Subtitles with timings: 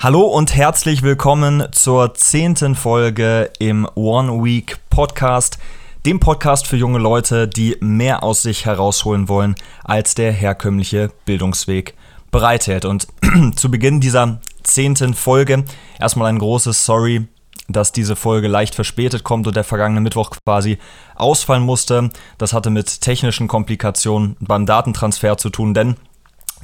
[0.00, 5.58] Hallo und herzlich willkommen zur zehnten Folge im One Week Podcast,
[6.06, 11.94] dem Podcast für junge Leute, die mehr aus sich herausholen wollen, als der herkömmliche Bildungsweg
[12.30, 12.84] bereithält.
[12.84, 13.08] Und
[13.56, 15.64] zu Beginn dieser zehnten Folge
[15.98, 17.26] erstmal ein großes Sorry,
[17.66, 20.78] dass diese Folge leicht verspätet kommt und der vergangene Mittwoch quasi
[21.16, 22.10] ausfallen musste.
[22.38, 25.96] Das hatte mit technischen Komplikationen beim Datentransfer zu tun, denn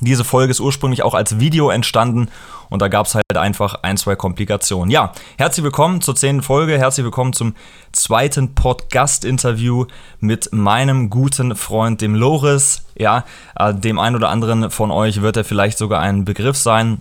[0.00, 2.28] diese Folge ist ursprünglich auch als Video entstanden
[2.68, 4.90] und da gab es halt einfach ein, zwei Komplikationen.
[4.90, 7.54] Ja, herzlich willkommen zur zehnten Folge, herzlich willkommen zum
[7.92, 9.86] zweiten Podcast-Interview
[10.20, 12.82] mit meinem guten Freund, dem Loris.
[12.96, 13.24] Ja,
[13.56, 17.00] äh, dem einen oder anderen von euch wird er vielleicht sogar ein Begriff sein.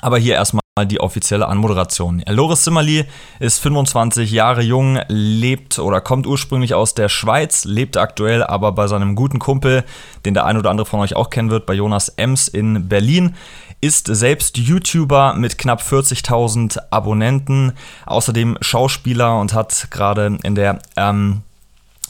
[0.00, 2.22] Aber hier erstmal die offizielle Anmoderation.
[2.26, 3.04] Loris Zimmerli
[3.40, 8.86] ist 25 Jahre jung, lebt oder kommt ursprünglich aus der Schweiz, lebt aktuell aber bei
[8.86, 9.84] seinem guten Kumpel,
[10.24, 13.34] den der ein oder andere von euch auch kennen wird, bei Jonas Ems in Berlin.
[13.82, 17.72] Ist selbst YouTuber mit knapp 40.000 Abonnenten,
[18.06, 21.42] außerdem Schauspieler und hat gerade in der ähm,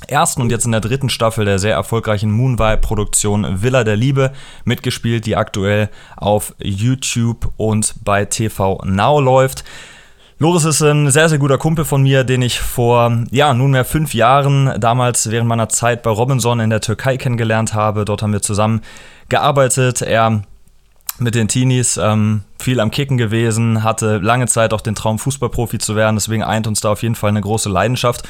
[0.09, 4.33] ersten und jetzt in der dritten Staffel der sehr erfolgreichen Moonvibe-Produktion Villa der Liebe
[4.65, 9.65] mitgespielt, die aktuell auf YouTube und bei TV Now läuft.
[10.39, 14.13] Loris ist ein sehr, sehr guter Kumpel von mir, den ich vor, ja, nunmehr fünf
[14.13, 18.05] Jahren, damals während meiner Zeit bei Robinson in der Türkei kennengelernt habe.
[18.05, 18.81] Dort haben wir zusammen
[19.29, 20.03] gearbeitet.
[20.03, 20.43] Er
[21.19, 25.79] mit den Teenies ähm, viel am Kicken gewesen, hatte lange Zeit auch den Traum, Fußballprofi
[25.79, 26.17] zu werden.
[26.17, 28.29] Deswegen eint uns da auf jeden Fall eine große Leidenschaft.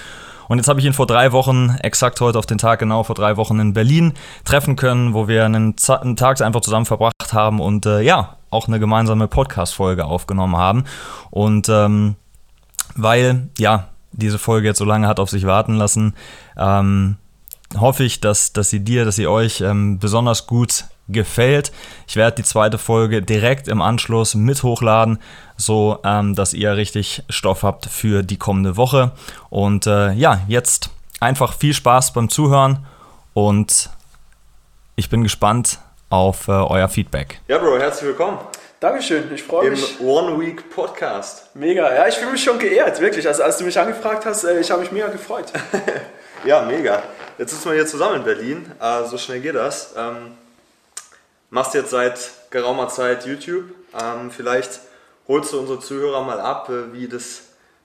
[0.49, 3.15] Und jetzt habe ich ihn vor drei Wochen, exakt heute auf den Tag genau, vor
[3.15, 7.61] drei Wochen in Berlin treffen können, wo wir einen, einen Tag einfach zusammen verbracht haben
[7.61, 10.85] und äh, ja, auch eine gemeinsame Podcast-Folge aufgenommen haben.
[11.31, 12.17] Und ähm,
[12.95, 16.15] weil, ja, diese Folge jetzt so lange hat auf sich warten lassen,
[16.57, 17.17] ähm,
[17.79, 21.73] hoffe ich, dass, dass sie dir, dass sie euch ähm, besonders gut gefällt.
[22.07, 25.19] Ich werde die zweite Folge direkt im Anschluss mit hochladen,
[25.57, 29.13] so ähm, dass ihr richtig Stoff habt für die kommende Woche.
[29.51, 32.87] Und äh, ja, jetzt einfach viel Spaß beim Zuhören
[33.35, 33.91] und
[34.97, 35.79] ich bin gespannt
[36.11, 37.41] auf äh, euer Feedback.
[37.49, 38.39] Ja, Bro, herzlich willkommen.
[38.81, 40.01] Dankeschön, ich freue mich.
[40.01, 41.55] Im One Week Podcast.
[41.55, 43.27] Mega, ja, ich fühle mich schon geehrt, wirklich.
[43.29, 45.47] Also, als du mich angefragt hast, äh, ich habe mich mega gefreut.
[46.45, 47.03] ja, mega.
[47.39, 49.95] Jetzt sitzen wir hier zusammen in Berlin, äh, so schnell geht das.
[49.97, 50.33] Ähm,
[51.53, 53.67] machst jetzt seit geraumer Zeit YouTube.
[53.95, 54.81] Ähm, vielleicht
[55.29, 57.43] holst du unsere Zuhörer mal ab, äh, wie das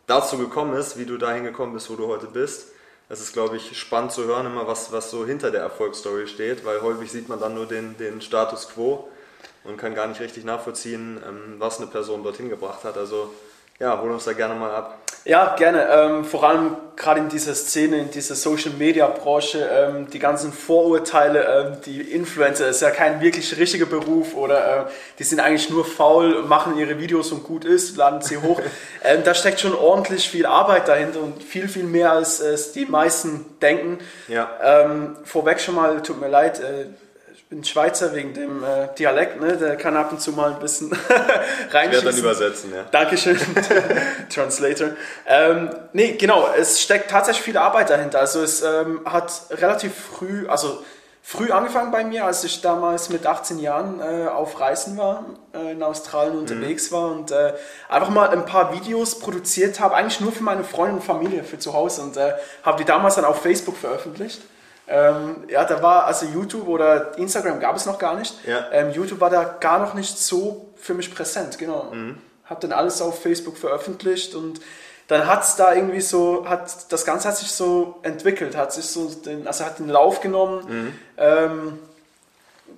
[0.08, 2.70] dazu gekommen ist, wie du dahin gekommen bist, wo du heute bist.
[3.10, 6.66] Das ist, glaube ich, spannend zu hören, immer was, was so hinter der Erfolgsstory steht,
[6.66, 9.10] weil häufig sieht man dann nur den, den Status quo
[9.66, 12.98] und kann gar nicht richtig nachvollziehen, ähm, was eine Person dorthin gebracht hat.
[12.98, 13.34] Also
[13.80, 14.98] ja, hol uns da gerne mal ab.
[15.28, 15.88] Ja, gerne.
[15.92, 20.54] Ähm, vor allem gerade in dieser Szene, in dieser Social Media Branche, ähm, die ganzen
[20.54, 24.90] Vorurteile, ähm, die Influencer ist ja kein wirklich richtiger Beruf oder äh,
[25.20, 28.62] die sind eigentlich nur faul, machen ihre Videos und gut ist, laden sie hoch.
[29.04, 32.86] Ähm, da steckt schon ordentlich viel Arbeit dahinter und viel, viel mehr als äh, die
[32.86, 34.00] meisten denken.
[34.28, 34.50] Ja.
[34.62, 36.88] Ähm, vorweg schon mal, tut mir leid, äh,
[37.50, 39.56] bin Schweizer wegen dem äh, Dialekt, ne?
[39.56, 40.92] der kann ab und zu mal ein bisschen
[41.72, 41.72] reinschießen.
[41.72, 42.84] Ich werde dann übersetzen, ja.
[42.92, 43.40] Dankeschön,
[44.34, 44.90] Translator.
[45.26, 48.20] Ähm, nee, genau, es steckt tatsächlich viel Arbeit dahinter.
[48.20, 50.84] Also es ähm, hat relativ früh, also
[51.22, 55.72] früh angefangen bei mir, als ich damals mit 18 Jahren äh, auf Reisen war, äh,
[55.72, 56.42] in Australien mhm.
[56.42, 57.54] unterwegs war und äh,
[57.88, 61.60] einfach mal ein paar Videos produziert habe, eigentlich nur für meine Freunde und Familie, für
[61.60, 62.34] zu Hause und äh,
[62.64, 64.42] habe die damals dann auf Facebook veröffentlicht.
[64.88, 68.36] Ähm, ja, da war also YouTube oder Instagram gab es noch gar nicht.
[68.46, 68.68] Ja.
[68.72, 71.92] Ähm, YouTube war da gar noch nicht so für mich präsent, genau.
[71.92, 72.18] Mhm.
[72.46, 74.62] Hab dann alles auf Facebook veröffentlicht und
[75.08, 78.86] dann hat es da irgendwie so, hat das Ganze hat sich so entwickelt, hat sich
[78.86, 80.66] so den, also hat den Lauf genommen.
[80.68, 80.94] Mhm.
[81.18, 81.80] Ähm,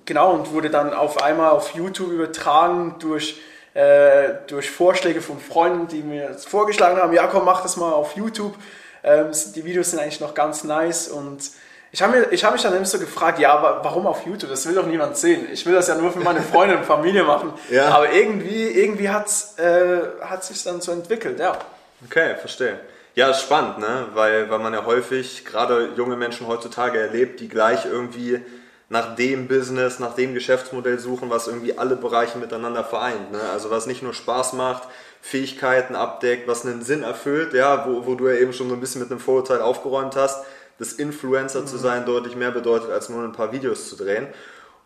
[0.04, 3.40] genau, und wurde dann auf einmal auf YouTube übertragen durch,
[3.74, 8.16] äh, durch Vorschläge von Freunden, die mir vorgeschlagen haben, ja komm, mach das mal auf
[8.16, 8.54] YouTube.
[9.02, 11.50] Ähm, die Videos sind eigentlich noch ganz nice und
[11.92, 14.50] ich habe hab mich dann immer so gefragt, ja, warum auf YouTube?
[14.50, 15.48] Das will doch niemand sehen.
[15.52, 17.52] Ich will das ja nur für meine Freunde und Familie machen.
[17.70, 17.88] Ja.
[17.88, 20.02] Aber irgendwie, irgendwie hat es äh,
[20.40, 21.56] sich dann so entwickelt, ja.
[22.04, 22.80] Okay, verstehe.
[23.14, 24.06] Ja, ist spannend, ne?
[24.14, 28.40] weil, weil man ja häufig, gerade junge Menschen heutzutage erlebt, die gleich irgendwie
[28.88, 33.30] nach dem Business, nach dem Geschäftsmodell suchen, was irgendwie alle Bereiche miteinander vereint.
[33.30, 33.40] Ne?
[33.52, 34.88] Also was nicht nur Spaß macht,
[35.20, 38.80] Fähigkeiten abdeckt, was einen Sinn erfüllt, ja, wo, wo du ja eben schon so ein
[38.80, 40.44] bisschen mit einem Vorurteil aufgeräumt hast,
[40.80, 41.66] dass Influencer mhm.
[41.68, 44.26] zu sein deutlich mehr bedeutet, als nur ein paar Videos zu drehen.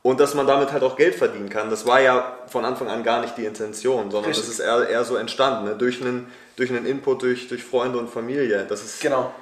[0.02, 1.70] Und dass man damit halt auch Geld verdienen kann.
[1.70, 4.44] Das war ja von Anfang an gar nicht die Intention, sondern Richtig.
[4.44, 5.76] das ist eher, eher so entstanden, ne?
[5.76, 8.66] durch, einen, durch einen Input, durch, durch Freunde und Familie.
[8.68, 9.32] Das ist, genau.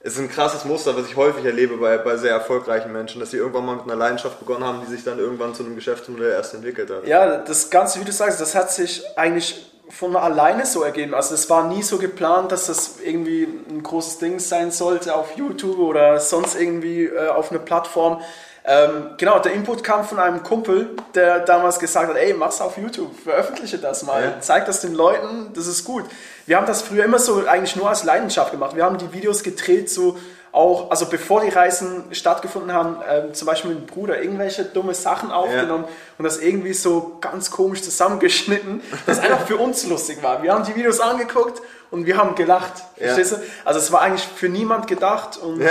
[0.00, 3.36] ist ein krasses Muster, was ich häufig erlebe bei, bei sehr erfolgreichen Menschen, dass sie
[3.36, 6.54] irgendwann mal mit einer Leidenschaft begonnen haben, die sich dann irgendwann zu einem Geschäftsmodell erst
[6.54, 7.06] entwickelt hat.
[7.06, 11.14] Ja, das Ganze, wie du sagst, das hat sich eigentlich von alleine so ergeben.
[11.14, 15.36] Also es war nie so geplant, dass das irgendwie ein großes Ding sein sollte auf
[15.36, 18.20] YouTube oder sonst irgendwie äh, auf einer Plattform.
[18.68, 22.76] Ähm, genau, der Input kam von einem Kumpel, der damals gesagt hat, ey, mach's auf
[22.76, 24.40] YouTube, veröffentliche das mal, ja.
[24.40, 26.04] zeig das den Leuten, das ist gut.
[26.46, 28.74] Wir haben das früher immer so eigentlich nur als Leidenschaft gemacht.
[28.74, 30.18] Wir haben die Videos gedreht so
[30.52, 34.94] auch, also bevor die Reisen stattgefunden haben, äh, zum Beispiel mit dem Bruder irgendwelche dumme
[34.94, 35.94] Sachen aufgenommen ja.
[36.18, 40.42] und das irgendwie so ganz komisch zusammengeschnitten, das einfach für uns lustig war.
[40.42, 41.60] Wir haben die Videos angeguckt
[41.90, 42.84] und wir haben gelacht.
[42.96, 43.14] Ja.
[43.14, 43.36] Verstehst du?
[43.64, 45.70] Also es war eigentlich für niemand gedacht und ja.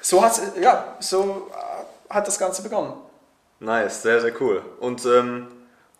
[0.00, 2.94] so hat ja, so äh, hat das Ganze begonnen.
[3.60, 4.62] Nice, sehr, sehr cool.
[4.80, 5.48] Und ähm,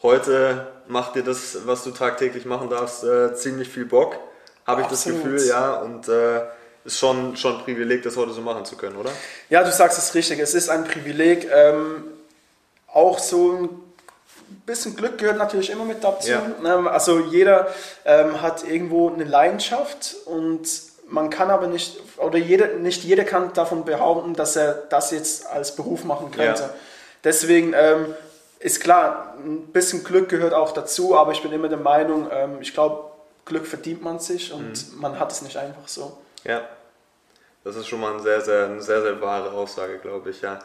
[0.03, 4.17] heute macht dir das, was du tagtäglich machen darfst, äh, ziemlich viel Bock,
[4.67, 5.75] habe ich das Gefühl, ja.
[5.77, 6.43] Und äh,
[6.85, 9.11] ist schon, schon ein Privileg, das heute so machen zu können, oder?
[9.49, 10.39] Ja, du sagst es richtig.
[10.39, 11.49] Es ist ein Privileg.
[11.53, 12.05] Ähm,
[12.93, 13.69] auch so ein
[14.67, 16.31] bisschen Glück gehört natürlich immer mit dazu.
[16.31, 16.43] Ja.
[16.65, 17.69] Ähm, also jeder
[18.05, 20.69] ähm, hat irgendwo eine Leidenschaft und
[21.09, 25.47] man kann aber nicht, oder jeder, nicht jeder kann davon behaupten, dass er das jetzt
[25.47, 26.63] als Beruf machen könnte.
[26.63, 26.71] Ja.
[27.23, 28.15] Deswegen ähm,
[28.59, 32.59] ist klar, ein bisschen Glück gehört auch dazu, aber ich bin immer der Meinung, ähm,
[32.61, 33.11] ich glaube,
[33.45, 35.01] Glück verdient man sich und mhm.
[35.01, 36.17] man hat es nicht einfach so.
[36.45, 36.69] Ja,
[37.65, 40.59] das ist schon mal eine sehr, sehr, eine sehr, sehr wahre Aussage, glaube ich, ja.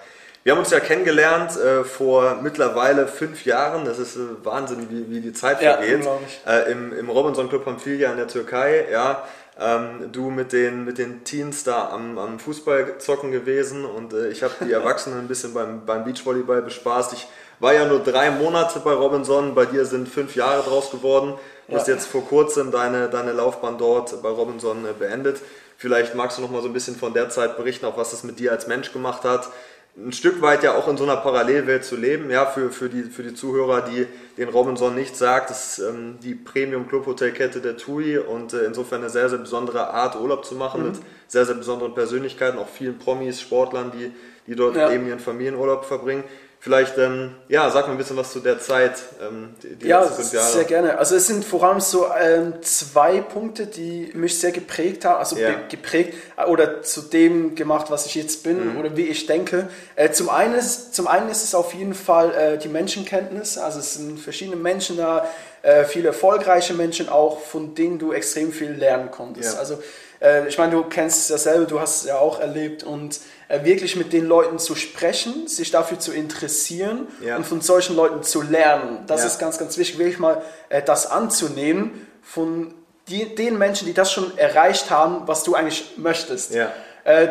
[0.44, 3.84] Wir haben uns ja kennengelernt äh, vor mittlerweile fünf Jahren.
[3.84, 6.08] Das ist äh, Wahnsinn, wie, wie die Zeit ja, vergeht.
[6.48, 9.26] Äh, im, Im Robinson Club Pamphylia in der Türkei, ja.
[9.60, 14.42] Ähm, du mit den, mit den Teens da am, am Fußballzocken gewesen und äh, ich
[14.42, 17.12] habe die Erwachsenen ein bisschen beim, beim Beachvolleyball bespaßt.
[17.12, 17.28] Ich
[17.60, 21.34] war ja nur drei Monate bei Robinson, bei dir sind fünf Jahre draus geworden.
[21.68, 21.80] Du ja.
[21.80, 25.42] hast jetzt vor kurzem deine, deine Laufbahn dort bei Robinson äh, beendet.
[25.80, 28.26] Vielleicht magst du noch mal so ein bisschen von der Zeit berichten, auch was das
[28.26, 29.48] mit dir als Mensch gemacht hat.
[29.96, 33.04] Ein Stück weit ja auch in so einer Parallelwelt zu leben, ja, für, für, die,
[33.04, 34.06] für die Zuhörer, die
[34.38, 38.66] den Robinson nicht sagt, das ist ähm, die Premium Club Hotelkette der TUI und äh,
[38.66, 40.88] insofern eine sehr, sehr besondere Art, Urlaub zu machen mhm.
[40.90, 41.00] mit
[41.30, 44.12] sehr, sehr besonderen Persönlichkeiten, auch vielen Promis, Sportlern, die,
[44.48, 44.92] die dort ja.
[44.92, 46.26] eben ihren Familienurlaub verbringen.
[46.62, 50.02] Vielleicht, ähm, ja, sag mal ein bisschen was zu der Zeit, ähm, die, die ja,
[50.02, 50.52] letzten fünf Jahre.
[50.52, 50.98] sehr gerne.
[50.98, 55.38] Also es sind vor allem so ähm, zwei Punkte, die mich sehr geprägt haben, also
[55.38, 55.52] ja.
[55.70, 58.78] geprägt äh, oder zu dem gemacht, was ich jetzt bin mhm.
[58.78, 59.70] oder wie ich denke.
[59.96, 63.80] Äh, zum, einen ist, zum einen ist es auf jeden Fall äh, die Menschenkenntnis, also
[63.80, 65.30] es sind verschiedene Menschen da,
[65.62, 69.54] äh, viele erfolgreiche Menschen auch, von denen du extrem viel lernen konntest.
[69.54, 69.60] Ja.
[69.60, 69.82] Also
[70.22, 73.96] äh, ich meine, du kennst selber, du hast es ja auch erlebt und äh, wirklich
[73.96, 77.38] mit den Leuten zu sprechen, sich dafür zu interessieren ja.
[77.38, 79.04] und von solchen Leuten zu lernen.
[79.08, 79.28] Das ja.
[79.28, 82.74] ist ganz, ganz wichtig, wirklich mal äh, das anzunehmen von
[83.08, 86.54] die, den Menschen, die das schon erreicht haben, was du eigentlich möchtest.
[86.54, 86.72] Ja.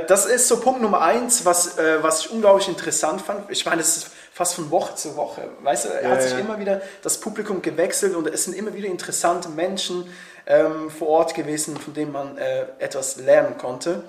[0.08, 3.48] Das ist so Punkt Nummer eins, was, was ich unglaublich interessant fand.
[3.48, 5.48] Ich meine, es ist fast von Woche zu Woche.
[5.64, 8.86] Weißt du, er hat sich immer wieder das Publikum gewechselt und es sind immer wieder
[8.86, 10.08] interessante Menschen,
[10.46, 14.04] ähm, vor Ort gewesen, von denen man äh, etwas lernen konnte.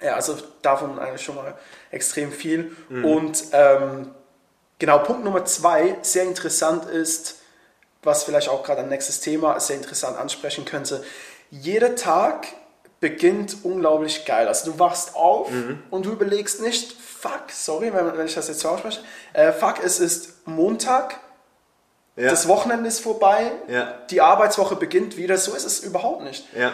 [0.00, 1.58] Ja, also davon eigentlich schon mal
[1.90, 2.76] extrem viel.
[2.90, 3.04] Mhm.
[3.04, 4.14] Und ähm,
[4.78, 7.40] genau, Punkt Nummer zwei, sehr interessant ist,
[8.04, 11.02] was vielleicht auch gerade ein nächstes Thema sehr interessant ansprechen könnte.
[11.50, 12.46] Jeder Tag
[13.00, 14.46] beginnt unglaublich geil.
[14.46, 15.82] Also du wachst auf mhm.
[15.90, 19.00] und du überlegst nicht, fuck, sorry, wenn, wenn ich das jetzt so ausspreche,
[19.32, 21.18] äh, fuck, es ist Montag,
[22.16, 22.28] ja.
[22.28, 23.94] Das Wochenende ist vorbei, ja.
[24.10, 25.38] die Arbeitswoche beginnt wieder.
[25.38, 26.44] So ist es überhaupt nicht.
[26.54, 26.72] Ja.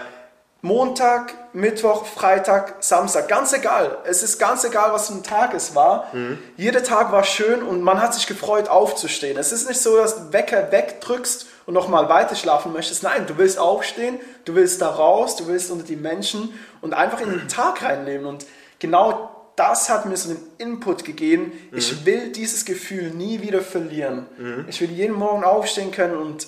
[0.63, 3.99] Montag, Mittwoch, Freitag, Samstag, ganz egal.
[4.05, 6.09] Es ist ganz egal, was für ein Tag es war.
[6.13, 6.39] Mhm.
[6.57, 9.39] Jeder Tag war schön und man hat sich gefreut, aufzustehen.
[9.39, 13.03] Es ist nicht so, dass du Wecker wegdrückst und nochmal weiter schlafen möchtest.
[13.03, 17.21] Nein, du willst aufstehen, du willst da raus, du willst unter die Menschen und einfach
[17.21, 18.27] in den Tag reinleben.
[18.27, 18.47] Und
[18.79, 21.53] genau das hat mir so einen Input gegeben.
[21.71, 21.79] Mhm.
[21.79, 24.27] Ich will dieses Gefühl nie wieder verlieren.
[24.39, 24.67] Mhm.
[24.69, 26.47] Ich will jeden Morgen aufstehen können und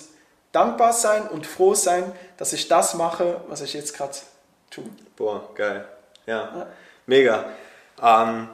[0.51, 4.13] dankbar sein und froh sein, dass ich das mache, was ich jetzt gerade
[4.71, 4.85] tue.
[5.17, 5.85] Boah, geil.
[6.25, 6.67] Ja, ja.
[7.05, 7.45] mega.
[8.01, 8.47] Ähm,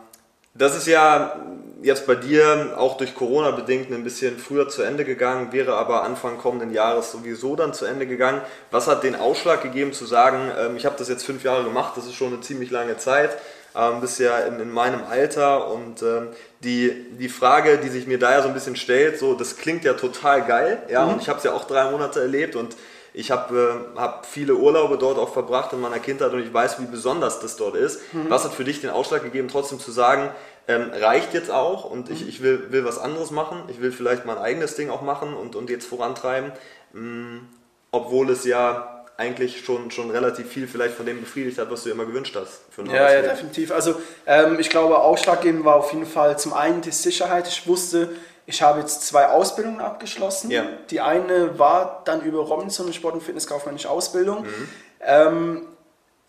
[0.55, 1.39] das ist ja
[1.81, 6.03] jetzt bei dir auch durch Corona bedingt ein bisschen früher zu Ende gegangen, wäre aber
[6.03, 8.41] Anfang kommenden Jahres sowieso dann zu Ende gegangen.
[8.71, 11.93] Was hat den Ausschlag gegeben zu sagen, ähm, ich habe das jetzt fünf Jahre gemacht,
[11.95, 13.37] das ist schon eine ziemlich lange Zeit
[13.75, 16.29] ähm, bist ja in, in meinem Alter und ähm,
[16.63, 19.83] die, die Frage, die sich mir da ja so ein bisschen stellt, so das klingt
[19.83, 21.13] ja total geil, ja, mhm.
[21.13, 22.75] und ich habe es ja auch drei Monate erlebt und
[23.15, 26.79] ich habe äh, hab viele Urlaube dort auch verbracht in meiner Kindheit und ich weiß,
[26.79, 28.01] wie besonders das dort ist.
[28.13, 28.29] Mhm.
[28.29, 30.29] Was hat für dich den Ausschlag gegeben, trotzdem zu sagen,
[30.67, 32.29] ähm, reicht jetzt auch und ich, mhm.
[32.29, 35.55] ich will, will was anderes machen, ich will vielleicht mein eigenes Ding auch machen und,
[35.55, 36.51] und jetzt vorantreiben,
[36.93, 37.47] mh, mm,
[37.91, 41.89] obwohl es ja eigentlich schon, schon relativ viel vielleicht von dem befriedigt hat, was du
[41.89, 42.63] immer gewünscht hast.
[42.85, 43.71] ja, ja, definitiv.
[43.71, 43.95] Also
[44.25, 47.47] ähm, ich glaube, ausschlaggebend war auf jeden Fall zum einen die Sicherheit.
[47.47, 48.09] Ich wusste,
[48.45, 50.51] Ich habe jetzt zwei Ausbildungen abgeschlossen.
[50.51, 50.65] Ja.
[50.89, 54.43] Die eine war dann über Robinson Sport- und Fitnesskaufmännische Ausbildung.
[54.43, 54.69] Mhm.
[55.01, 55.67] Ähm,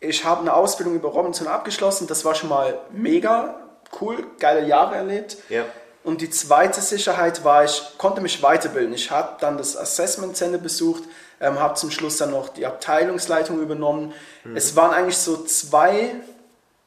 [0.00, 2.06] ich habe eine Ausbildung über Robinson abgeschlossen.
[2.06, 3.60] Das war schon mal mega
[4.00, 5.36] cool, geile Jahre erlebt.
[5.48, 5.64] Ja.
[6.04, 8.94] Und die zweite Sicherheit war, ich konnte mich weiterbilden.
[8.94, 11.02] Ich habe dann das Assessment Center besucht,
[11.40, 14.14] ähm, habe zum Schluss dann noch die Abteilungsleitung übernommen.
[14.54, 16.14] Es waren eigentlich so zwei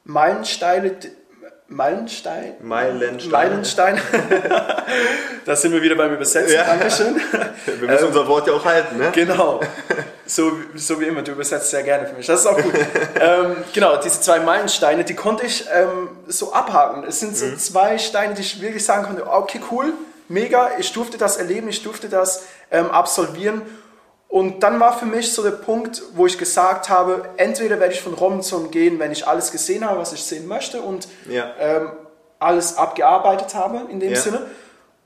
[0.04, 0.96] Meilensteine,
[1.70, 2.54] Meilenstein?
[2.60, 3.30] Meilensteine.
[3.32, 4.00] Meilensteine.
[5.44, 6.52] da sind wir wieder beim Übersetzen.
[6.52, 6.64] Ja.
[6.64, 7.20] Dankeschön.
[7.78, 9.10] Wir müssen unser Wort ja auch halten, ne?
[9.14, 9.60] Genau.
[10.26, 12.26] So, so wie immer, du übersetzt sehr gerne für mich.
[12.26, 12.74] Das ist auch gut.
[13.20, 17.04] ähm, genau, diese zwei Meilensteine, die konnte ich ähm, so abhaken.
[17.04, 17.58] Es sind so Mhm.
[17.58, 19.92] zwei Steine, die ich wirklich sagen konnte, okay, cool,
[20.28, 23.62] mega, ich durfte das erleben, ich durfte das ähm, absolvieren.
[24.30, 28.00] Und dann war für mich so der Punkt, wo ich gesagt habe, entweder werde ich
[28.00, 31.52] von Robinson gehen, wenn ich alles gesehen habe, was ich sehen möchte und Ja.
[31.58, 31.90] ähm,
[32.38, 34.16] alles abgearbeitet habe in dem Ja.
[34.20, 34.46] Sinne,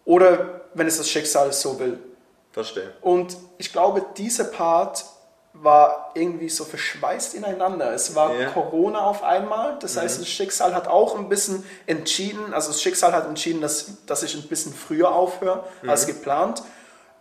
[0.04, 1.98] oder wenn es das Schicksal so will.
[2.52, 2.92] Verstehe.
[3.00, 5.04] Und ich glaube, dieser Part
[5.54, 7.92] war irgendwie so verschweißt ineinander.
[7.94, 8.48] Es war Ja.
[8.50, 8.52] Mhm.
[8.52, 13.12] Corona auf einmal, das heißt, das Schicksal hat auch ein bisschen entschieden, also das Schicksal
[13.12, 15.88] hat entschieden, dass, dass ich ein bisschen früher aufhöre Mhm.
[15.90, 16.62] als geplant.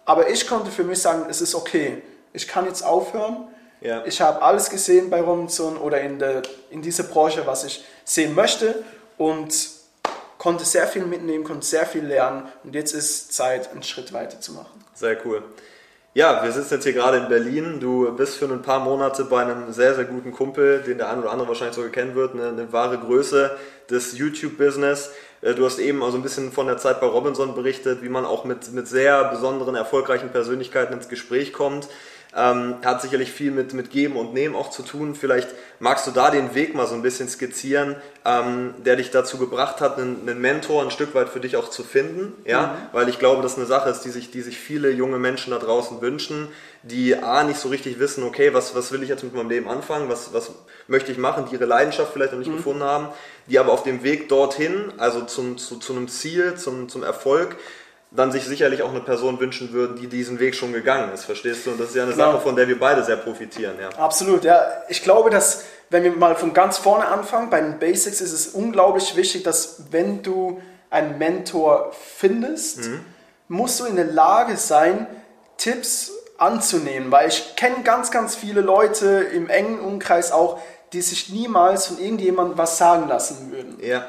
[0.05, 2.01] Aber ich konnte für mich sagen, es ist okay.
[2.33, 3.47] Ich kann jetzt aufhören.
[3.81, 4.03] Ja.
[4.05, 8.33] Ich habe alles gesehen bei Robinson oder in, der, in dieser Branche, was ich sehen
[8.33, 8.83] möchte
[9.17, 9.53] und
[10.37, 14.39] konnte sehr viel mitnehmen, konnte sehr viel lernen und jetzt ist Zeit, einen Schritt weiter
[14.39, 14.83] zu machen.
[14.93, 15.43] Sehr cool.
[16.13, 17.79] Ja, wir sitzen jetzt hier gerade in Berlin.
[17.79, 21.19] Du bist für ein paar Monate bei einem sehr, sehr guten Kumpel, den der ein
[21.19, 23.57] oder andere wahrscheinlich sogar kennen wird, eine, eine wahre Größe
[23.89, 25.09] des YouTube-Business.
[25.43, 28.25] Äh, Du hast eben also ein bisschen von der Zeit bei Robinson berichtet, wie man
[28.25, 31.87] auch mit, mit sehr besonderen, erfolgreichen Persönlichkeiten ins Gespräch kommt.
[32.35, 35.13] Ähm, hat sicherlich viel mit, mit Geben und Nehmen auch zu tun.
[35.13, 35.49] Vielleicht
[35.79, 39.81] magst du da den Weg mal so ein bisschen skizzieren, ähm, der dich dazu gebracht
[39.81, 42.33] hat, einen, einen Mentor ein Stück weit für dich auch zu finden.
[42.45, 42.89] Ja?
[42.91, 45.59] Weil ich glaube, das eine Sache ist, die sich, die sich viele junge Menschen da
[45.59, 46.47] draußen wünschen,
[46.81, 49.69] die A, nicht so richtig wissen, okay, was, was will ich jetzt mit meinem Leben
[49.69, 50.51] anfangen, was, was
[50.87, 53.09] möchte ich machen, die ihre Leidenschaft vielleicht noch nicht gefunden haben,
[53.47, 57.55] die aber auf dem Weg dorthin, also zum, zu, zu einem Ziel, zum, zum Erfolg,
[58.15, 61.65] dann sich sicherlich auch eine Person wünschen würden, die diesen Weg schon gegangen ist, verstehst
[61.65, 61.71] du?
[61.71, 62.33] Und das ist ja eine Genau.
[62.33, 63.89] Sache, von der wir beide sehr profitieren, ja.
[63.97, 64.61] Absolut, ja.
[64.89, 68.47] Ich glaube, dass, wenn wir mal von ganz vorne anfangen, bei den Basics ist es
[68.49, 72.81] unglaublich wichtig, dass wenn du einen Mentor findest,
[73.47, 75.07] musst du in der Lage sein,
[75.57, 80.59] Tipps anzunehmen, weil ich kenne ganz, ganz viele Leute im engen Umkreis auch,
[80.91, 83.77] die sich niemals von irgendjemandem was sagen lassen würden.
[83.81, 84.05] Ja,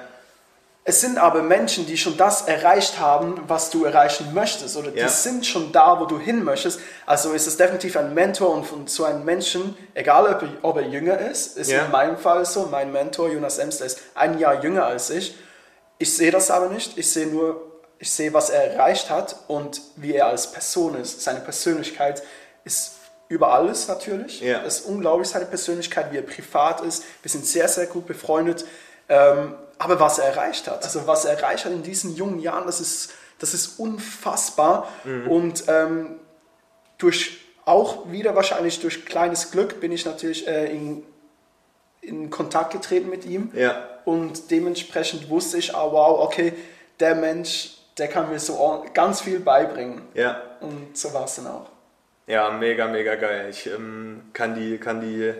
[0.87, 5.07] Es sind aber Menschen, die schon das erreicht haben, was du erreichen möchtest, oder Ja.
[5.07, 6.79] die sind schon da, wo du hin möchtest.
[7.07, 10.77] Also ist es definitiv ein Mentor und von so einem Menschen, egal ob er, ob
[10.77, 11.87] er jünger ist, ist Ja.
[11.87, 12.67] in meinem Fall so.
[12.71, 15.35] Mein Mentor Jonas Emster ist ein Jahr jünger als ich.
[15.97, 16.99] Ich sehe das aber nicht.
[16.99, 17.63] Ich sehe nur,
[17.99, 21.23] ich sehe, was er erreicht hat und wie er als Person ist.
[21.23, 22.23] Seine Persönlichkeit
[22.65, 22.97] ist
[23.29, 24.43] über alles natürlich.
[24.43, 24.63] Ja.
[24.67, 27.05] Es ist unglaublich seine Persönlichkeit, wie er privat ist.
[27.23, 28.67] Wir sind sehr, sehr gut befreundet.
[29.09, 32.67] Ähm, aber was er erreicht hat, also was er erreicht hat in diesen jungen Jahren,
[32.67, 34.89] das ist, das ist unfassbar.
[35.29, 36.21] Und ähm,
[36.99, 41.03] durch auch wieder wahrscheinlich durch kleines Glück bin ich natürlich äh, in,
[42.01, 43.51] in Kontakt getreten mit ihm.
[43.55, 46.53] ja, Und dementsprechend wusste ich, ah, wow, okay,
[47.01, 50.03] der Mensch, der kann mir so ganz viel beibringen.
[50.15, 50.41] ja.
[50.61, 51.67] Und so war es dann auch.
[52.27, 53.49] Ja, mega, mega geil.
[53.51, 55.35] Ich ähm, kann die, kann die,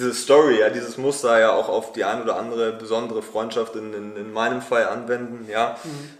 [0.00, 3.92] diese Story, ja, dieses Muster ja auch auf die ein oder andere besondere Freundschaft in,
[3.92, 5.76] in, in meinem Fall anwenden, ja.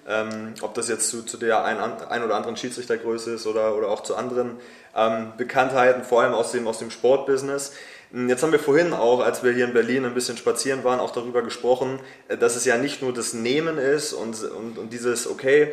[0.07, 3.89] Ähm, ob das jetzt zu, zu der ein, ein oder anderen Schiedsrichtergröße ist oder, oder
[3.89, 4.59] auch zu anderen
[4.95, 7.73] ähm, Bekanntheiten, vor allem aus dem, aus dem Sportbusiness.
[8.13, 11.01] Hm, Jetzt haben wir vorhin auch, als wir hier in Berlin ein bisschen spazieren waren,
[11.01, 14.93] auch darüber gesprochen, äh, dass es ja nicht nur das Nehmen ist und, und, und
[14.93, 15.73] dieses, okay,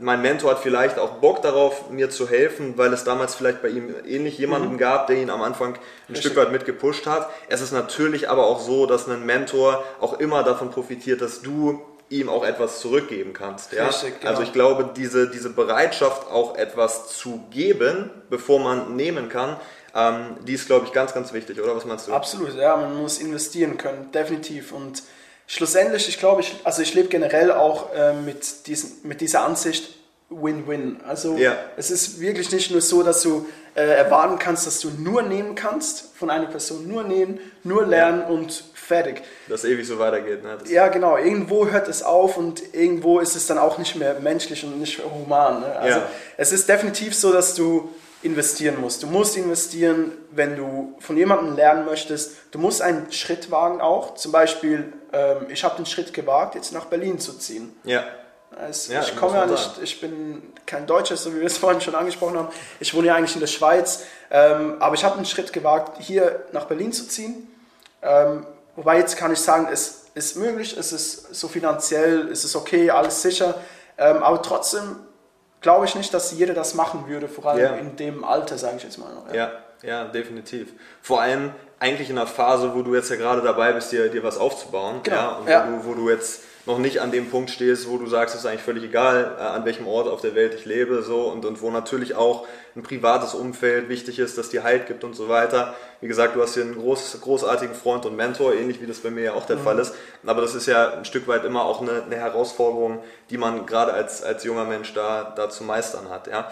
[0.00, 3.68] mein Mentor hat vielleicht auch Bock darauf, mir zu helfen, weil es damals vielleicht bei
[3.68, 6.14] ihm ähnlich jemanden gab, der ihn am Anfang ein Mhm.
[6.14, 6.32] Richtig.
[6.32, 7.30] Stück weit mit gepusht hat.
[7.48, 11.80] Es ist natürlich aber auch so, dass ein Mentor auch immer davon profitiert, dass du
[12.08, 13.72] ihm auch etwas zurückgeben kannst.
[13.72, 13.86] Ja?
[13.86, 14.32] Richtig, genau.
[14.32, 19.56] Also ich glaube, diese, diese Bereitschaft auch etwas zu geben, bevor man nehmen kann,
[19.94, 21.76] ähm, die ist, glaube ich, ganz, ganz wichtig, oder?
[21.76, 22.12] Was meinst du?
[22.12, 24.72] Absolut, ja, man muss investieren können, definitiv.
[24.72, 25.02] Und
[25.50, 29.96] schlussendlich, ich glaube, ich, also ich lebe generell auch äh, mit, diesen, mit dieser Ansicht
[30.30, 31.00] Win-Win.
[31.06, 31.56] Also Ja.
[31.76, 35.56] es ist wirklich nicht nur so, dass du äh, erwarten kannst, dass du nur nehmen
[35.56, 39.22] kannst von einer Person, nur nehmen, nur lernen und fertig.
[39.48, 40.44] Dass ewig so weitergeht.
[40.44, 40.56] Ne?
[40.60, 41.16] Das, Ja, genau.
[41.16, 45.00] Irgendwo hört es auf und irgendwo ist es dann auch nicht mehr menschlich und nicht
[45.04, 45.60] human.
[45.62, 45.76] Ne?
[45.76, 46.06] Also Ja.
[46.36, 47.88] es ist definitiv so, dass du
[48.22, 49.02] investieren musst.
[49.02, 52.32] Du musst investieren, wenn du von jemandem lernen möchtest.
[52.52, 54.14] Du musst einen Schritt wagen auch.
[54.14, 57.76] Zum Beispiel, ähm, ich habe den Schritt gewagt, jetzt nach Berlin zu ziehen.
[57.84, 58.04] ja.
[58.68, 61.80] Es, ja, ich komme ja nicht, ich bin kein Deutscher, so wie wir es vorhin
[61.80, 62.48] schon angesprochen haben.
[62.80, 66.44] Ich wohne ja eigentlich in der Schweiz, ähm, aber ich habe einen Schritt gewagt, hier
[66.52, 67.48] nach Berlin zu ziehen.
[68.02, 72.56] Ähm, wobei jetzt kann ich sagen, es ist möglich, es ist so finanziell, es ist
[72.56, 73.54] okay, alles sicher,
[73.96, 74.96] ähm, aber trotzdem
[75.60, 77.74] glaube ich nicht, dass jeder das machen würde, vor allem ja.
[77.76, 79.28] in dem Alter, sage ich jetzt mal noch.
[79.28, 79.34] Ja.
[79.34, 79.52] ja,
[79.82, 80.72] ja, definitiv.
[81.02, 84.22] Vor allem eigentlich in einer Phase, wo du jetzt ja gerade dabei bist, dir, dir
[84.22, 85.00] was aufzubauen.
[85.02, 85.16] Genau.
[85.16, 85.68] Ja, und ja.
[85.68, 88.42] Wo, du, wo du jetzt noch nicht an dem Punkt stehst, wo du sagst, es
[88.42, 91.44] ist eigentlich völlig egal, äh, an welchem Ort auf der Welt ich lebe, so und,
[91.46, 92.46] und wo natürlich auch
[92.76, 95.74] ein privates Umfeld wichtig ist, dass dir Halt gibt und so weiter.
[96.02, 99.10] Wie gesagt, du hast hier einen groß, großartigen Freund und Mentor, ähnlich wie das bei
[99.10, 99.62] mir ja auch der mhm.
[99.62, 99.94] Fall ist.
[100.24, 103.94] Aber das ist ja ein Stück weit immer auch eine, eine Herausforderung, die man gerade
[103.94, 106.26] als, als junger Mensch da, da zu meistern hat.
[106.26, 106.50] Ja.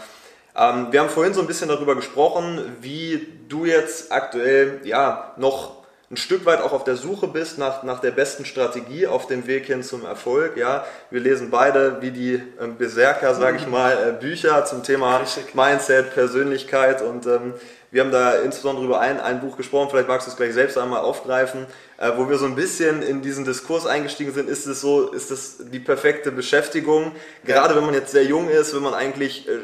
[0.57, 5.79] Ähm, wir haben vorhin so ein bisschen darüber gesprochen, wie du jetzt aktuell ja noch
[6.11, 9.47] ein Stück weit auch auf der Suche bist nach, nach der besten Strategie auf dem
[9.47, 10.57] Weg hin zum Erfolg.
[10.57, 13.73] Ja, wir lesen beide wie die ähm, Berserker, sage ich mhm.
[13.73, 15.55] mal, äh, Bücher zum Thema Richtig.
[15.55, 17.53] Mindset, Persönlichkeit und ähm,
[17.91, 20.77] wir haben da insbesondere über ein, ein Buch gesprochen, vielleicht magst du es gleich selbst
[20.79, 21.67] einmal aufgreifen,
[21.99, 25.31] äh, wo wir so ein bisschen in diesen Diskurs eingestiegen sind, ist es so, ist
[25.31, 27.13] es die perfekte Beschäftigung,
[27.45, 29.61] gerade wenn man jetzt sehr jung ist, wenn man eigentlich äh,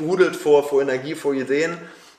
[0.00, 1.76] sprudelt vor, vor Energie, vor Ideen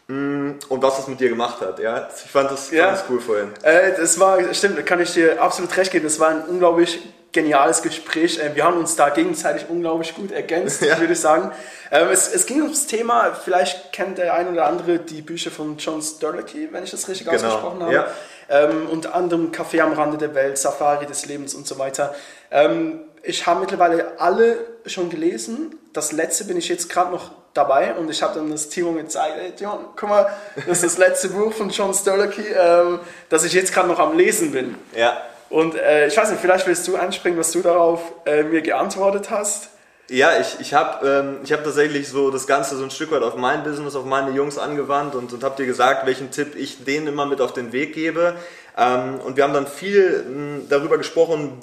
[0.07, 1.79] mm, und was das mit dir gemacht hat.
[1.79, 2.07] Ja?
[2.13, 2.95] Ich fand das, ja.
[2.95, 3.49] fand cool vorhin.
[3.63, 6.03] Äh, das war, stimmt, da kann ich dir absolut recht geben.
[6.03, 6.99] Das war ein unglaublich
[7.31, 8.39] geniales Gespräch.
[8.39, 10.99] Äh, wir haben uns da gegenseitig unglaublich gut ergänzt, ja.
[10.99, 11.51] würde ich sagen.
[11.91, 15.77] Ähm, es, es, ging ums Thema, vielleicht kennt der ein oder andere die Bücher von
[15.77, 17.37] John Sturlucky, wenn ich das richtig genau.
[17.37, 17.93] ausgesprochen habe.
[17.93, 18.07] Ja.
[18.49, 22.13] Ähm, unter anderem Café am Rande der Welt, Safari des Lebens und so weiter.
[22.51, 25.75] Ähm, ich habe mittlerweile alle schon gelesen.
[25.93, 29.35] Das letzte bin ich jetzt gerade noch dabei und ich habe dann das Timo gezeigt,
[29.37, 33.53] hey John, guck mal, das ist das letzte Buch von John Sturlucky, ähm, das ich
[33.53, 34.75] jetzt gerade noch am Lesen bin.
[34.95, 35.17] Ja.
[35.49, 39.29] Und äh, ich weiß nicht, vielleicht willst du anspringen, was du darauf äh, mir geantwortet
[39.29, 39.69] hast.
[40.09, 43.35] Ja, ich, ich habe ähm, hab tatsächlich so das Ganze so ein Stück weit auf
[43.35, 47.07] mein Business, auf meine Jungs angewandt und, und habe dir gesagt, welchen Tipp ich denen
[47.07, 48.35] immer mit auf den Weg gebe.
[48.77, 51.61] Ähm, und wir haben dann viel mh, darüber gesprochen,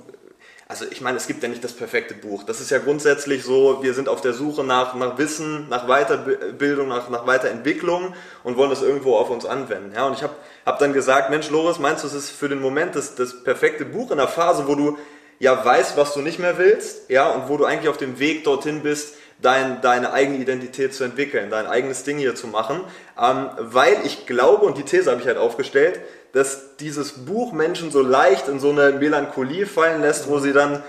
[0.71, 2.45] also ich meine, es gibt ja nicht das perfekte Buch.
[2.45, 6.89] Das ist ja grundsätzlich so, wir sind auf der Suche nach, nach Wissen, nach Weiterbildung,
[6.89, 9.93] nach, nach Weiterentwicklung und wollen das irgendwo auf uns anwenden.
[9.95, 10.35] Ja, und ich habe
[10.67, 13.87] hab dann gesagt, Mensch, Loris, meinst du, es ist für den Moment das, das perfekte
[13.87, 14.99] Buch in einer Phase, wo du
[15.39, 18.45] ja weißt, was du nicht mehr willst, ja, und wo du eigentlich auf dem Weg
[18.45, 22.81] dorthin bist, dein, deine eigene Identität zu entwickeln, dein eigenes Ding hier zu machen,
[23.19, 26.01] ähm, weil ich glaube, und die These habe ich halt aufgestellt,
[26.33, 30.83] dass dieses Buch Menschen so leicht in so eine Melancholie fallen lässt, wo sie dann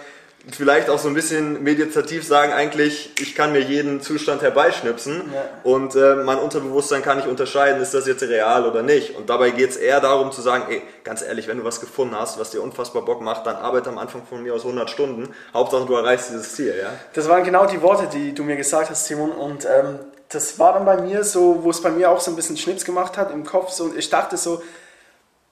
[0.52, 5.44] vielleicht auch so ein bisschen meditativ sagen, eigentlich, ich kann mir jeden Zustand herbeischnipsen ja.
[5.64, 9.16] und äh, mein Unterbewusstsein kann nicht unterscheiden, ist das jetzt real oder nicht.
[9.16, 12.16] Und dabei geht es eher darum zu sagen, ey, ganz ehrlich, wenn du was gefunden
[12.16, 15.34] hast, was dir unfassbar Bock macht, dann arbeite am Anfang von mir aus 100 Stunden.
[15.54, 16.74] Hauptsache, du erreichst dieses Ziel.
[16.80, 16.90] Ja?
[17.14, 19.32] Das waren genau die Worte, die du mir gesagt hast, Simon.
[19.32, 20.00] Und ähm,
[20.30, 22.86] das war dann bei mir so, wo es bei mir auch so ein bisschen Schnips
[22.86, 23.72] gemacht hat im Kopf.
[23.72, 24.62] So, und ich dachte so,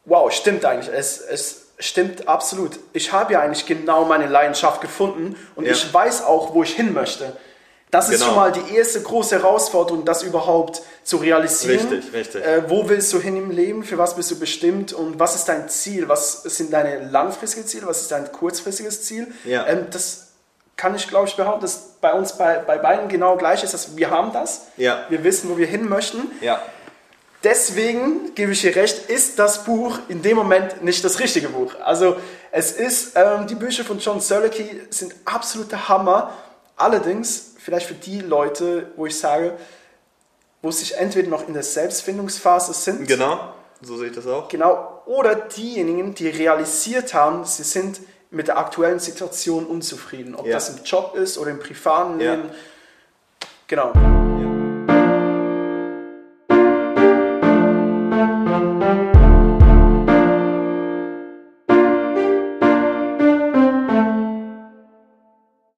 [0.07, 0.93] wow, stimmt eigentlich.
[0.93, 2.79] Es, es stimmt absolut.
[2.93, 5.73] Ich habe ja eigentlich genau meine Leidenschaft gefunden und ja.
[5.73, 7.37] ich weiß auch, wo ich hin möchte.
[7.91, 8.25] Das ist genau.
[8.25, 11.87] schon mal die erste große Herausforderung, das überhaupt zu realisieren.
[11.87, 12.45] Richtig, richtig.
[12.45, 13.83] Äh, wo willst du hin im Leben?
[13.85, 14.91] Für was bist du bestimmt?
[14.91, 16.09] Und was ist dein Ziel?
[16.09, 17.87] Was sind deine langfristigen Ziele?
[17.87, 19.27] Was ist dein kurzfristiges Ziel?
[19.45, 19.65] Ja.
[19.67, 20.27] Ähm, das
[20.75, 23.73] kann ich, glaube ich, behaupten, dass bei uns bei, bei beiden genau gleich ist.
[23.73, 24.63] Dass wir haben das.
[24.75, 25.05] Ja.
[25.07, 26.29] Wir wissen, wo wir hin möchten.
[26.41, 26.61] Ja.
[27.43, 31.75] Deswegen gebe ich dir recht, ist das Buch in dem Moment nicht das richtige Buch.
[31.83, 32.17] Also
[32.51, 36.33] es ist, ähm, die Bücher von John Sirlecky sind absoluter Hammer.
[36.75, 39.53] Allerdings, vielleicht für die Leute, wo ich sage,
[40.61, 43.07] wo sich entweder noch in der Selbstfindungsphase sind.
[43.07, 44.47] Genau, so sehe ich das auch.
[44.47, 47.99] Genau, oder diejenigen, die realisiert haben, sie sind
[48.31, 50.35] mit der aktuellen Situation unzufrieden.
[50.35, 50.53] Ob ja.
[50.53, 52.45] das im Job ist oder im privaten Leben.
[52.49, 53.47] Ja.
[53.67, 54.16] Genau.